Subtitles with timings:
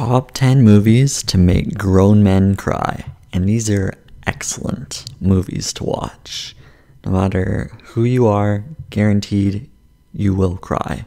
[0.00, 3.04] top 10 movies to make grown men cry.
[3.34, 3.92] And these are
[4.26, 6.56] excellent movies to watch.
[7.04, 9.68] No matter who you are, guaranteed
[10.14, 11.04] you will cry.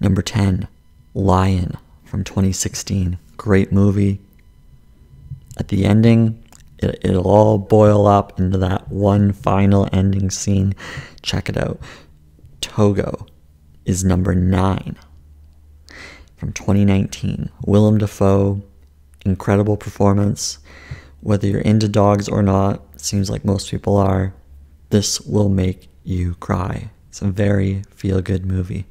[0.00, 0.66] Number 10,
[1.14, 3.20] Lion from 2016.
[3.36, 4.18] Great movie.
[5.56, 6.42] At the ending,
[6.78, 10.74] it, it'll all boil up into that one final ending scene.
[11.22, 11.78] Check it out.
[12.60, 13.28] Togo
[13.84, 14.98] is number 9
[16.42, 17.50] from 2019.
[17.66, 18.60] Willem Dafoe,
[19.24, 20.58] incredible performance.
[21.20, 24.34] Whether you're into dogs or not, seems like most people are,
[24.90, 26.90] this will make you cry.
[27.10, 28.86] It's a very feel good movie.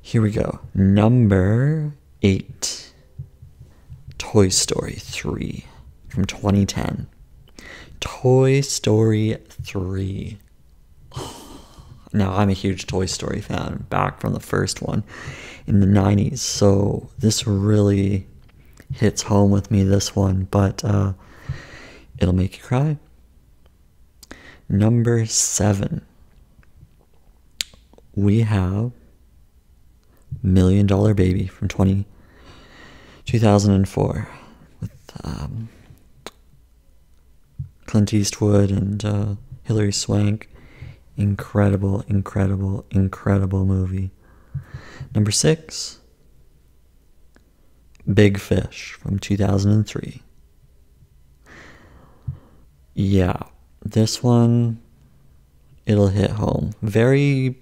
[0.00, 0.60] Here we go.
[0.72, 2.92] Number eight
[4.16, 5.64] Toy Story 3
[6.06, 7.08] from 2010.
[7.98, 10.38] Toy Story 3.
[12.16, 15.04] Now, I'm a huge Toy Story fan, back from the first one
[15.66, 18.26] in the 90s, so this really
[18.90, 21.12] hits home with me, this one, but uh,
[22.18, 22.96] it'll make you cry.
[24.66, 26.06] Number seven,
[28.14, 28.92] we have
[30.42, 32.06] Million Dollar Baby from 20,
[33.26, 34.28] 2004
[34.80, 35.68] with um,
[37.84, 40.48] Clint Eastwood and uh, Hilary Swank.
[41.16, 44.10] Incredible, incredible, incredible movie.
[45.14, 45.98] Number six,
[48.12, 50.22] Big Fish from 2003.
[52.94, 53.38] Yeah,
[53.84, 54.80] this one,
[55.86, 56.72] it'll hit home.
[56.82, 57.58] Very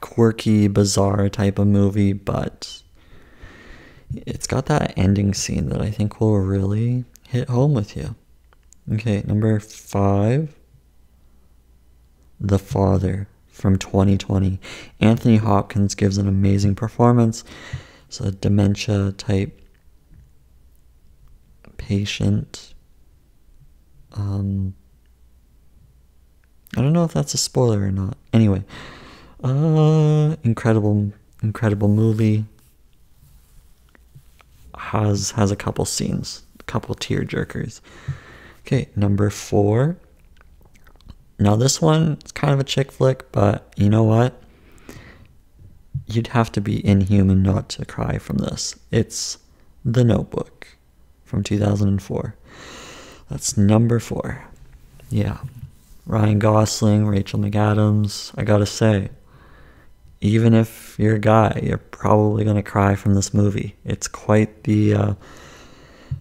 [0.00, 2.82] quirky, bizarre type of movie, but
[4.14, 8.14] it's got that ending scene that I think will really hit home with you.
[8.92, 10.54] Okay, number five,
[12.40, 14.60] The Father from 2020.
[15.00, 17.44] Anthony Hopkins gives an amazing performance.
[18.06, 19.60] It's a dementia type
[21.76, 22.74] patient.
[24.12, 24.74] Um,
[26.76, 28.16] I don't know if that's a spoiler or not.
[28.32, 28.62] Anyway,
[29.42, 31.12] uh, incredible,
[31.42, 32.44] incredible movie.
[34.76, 37.80] Has has a couple scenes, a couple tear jerkers.
[38.60, 39.96] Okay, number four.
[41.38, 44.40] Now this one is kind of a chick flick, but you know what?
[46.06, 48.74] You'd have to be inhuman not to cry from this.
[48.90, 49.38] It's
[49.84, 50.66] The Notebook
[51.24, 52.34] from 2004.
[53.30, 54.44] That's number four.
[55.10, 55.38] Yeah.
[56.06, 58.32] Ryan Gosling, Rachel McAdams.
[58.36, 59.10] I gotta say,
[60.20, 63.76] even if you're a guy, you're probably gonna cry from this movie.
[63.84, 65.14] It's quite the uh,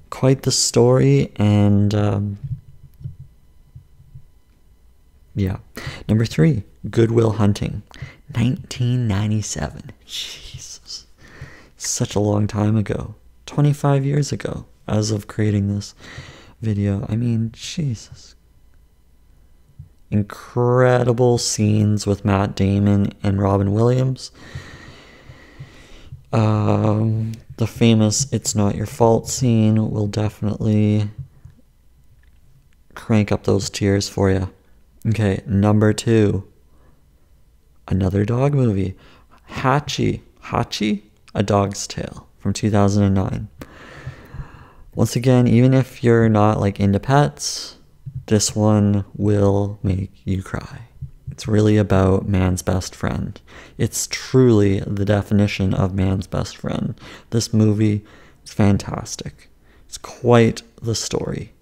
[0.10, 2.38] quite the story, and um,
[5.38, 5.58] yeah.
[6.10, 7.84] Number three, Good Will Hunting,
[8.32, 9.92] 1997.
[10.04, 11.06] Jesus,
[11.78, 13.14] such a long time ago.
[13.46, 15.94] 25 years ago, as of creating this
[16.60, 17.06] video.
[17.08, 18.36] I mean, Jesus.
[20.10, 24.32] Incredible scenes with Matt Damon and Robin Williams.
[26.34, 31.12] Um, the famous It's Not Your Fault scene will definitely
[32.96, 34.50] crank up those tears for you.
[35.08, 36.46] Okay, number two.
[37.88, 38.96] Another dog movie.
[39.50, 40.22] Hachi.
[40.44, 41.04] Hachi?
[41.34, 43.48] A Dog's Tale from 2009.
[44.96, 47.78] Once again, even if you're not like into pets,
[48.26, 50.82] this one will make you cry.
[51.32, 53.40] It's really about man's best friend.
[53.78, 57.00] It's truly the definition of man's best friend.
[57.30, 58.04] This movie
[58.44, 59.50] is fantastic.
[59.86, 61.54] It's quite the story.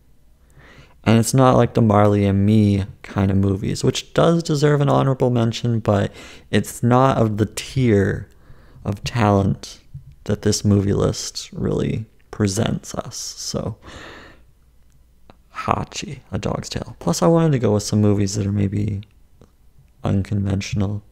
[1.05, 4.89] And it's not like the Marley and Me kind of movies, which does deserve an
[4.89, 6.11] honorable mention, but
[6.49, 8.27] it's not of the tier
[8.83, 9.81] of talent
[10.23, 13.15] that this movie list really presents us.
[13.15, 13.77] So,
[15.53, 16.95] Hachi, A Dog's Tale.
[16.99, 19.01] Plus, I wanted to go with some movies that are maybe
[20.03, 21.03] unconventional.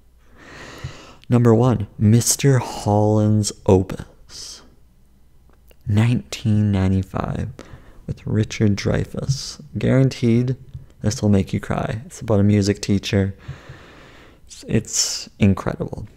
[1.29, 2.59] Number one, Mr.
[2.59, 4.63] Holland's Opus,
[5.85, 7.49] 1995
[8.07, 9.61] with Richard Dreyfuss.
[9.77, 10.55] Guaranteed
[11.01, 12.01] this will make you cry.
[12.05, 13.35] It's about a music teacher.
[14.47, 16.07] It's, it's incredible.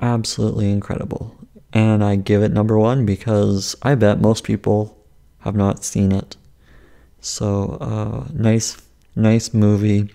[0.00, 1.34] Absolutely incredible.
[1.72, 4.96] And I give it number one because I bet most people
[5.40, 6.36] have not seen it.
[7.20, 8.76] So, uh, nice,
[9.16, 10.14] nice movie.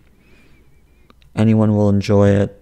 [1.35, 2.61] Anyone will enjoy it.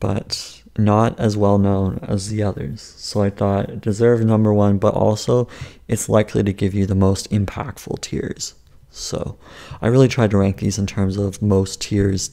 [0.00, 2.80] But not as well known as the others.
[2.96, 5.48] So I thought it deserved number one, but also
[5.88, 8.54] it's likely to give you the most impactful tears.
[8.90, 9.38] So
[9.80, 12.30] I really tried to rank these in terms of most tears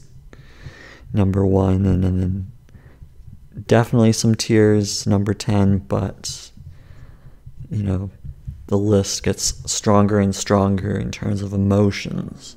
[1.12, 2.52] number one and then
[3.66, 6.50] definitely some tears number 10, but
[7.70, 8.10] you know,
[8.66, 12.56] the list gets stronger and stronger in terms of emotions.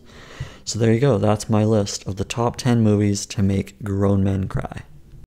[0.65, 1.17] So there you go.
[1.17, 4.83] That's my list of the top 10 movies to make grown men cry.